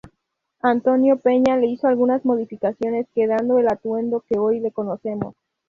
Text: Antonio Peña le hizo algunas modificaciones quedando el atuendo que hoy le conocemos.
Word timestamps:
Antonio 0.63 1.17
Peña 1.17 1.57
le 1.57 1.67
hizo 1.67 1.85
algunas 1.85 2.25
modificaciones 2.25 3.05
quedando 3.13 3.59
el 3.59 3.67
atuendo 3.67 4.23
que 4.27 4.39
hoy 4.39 4.59
le 4.59 4.71
conocemos. 4.71 5.35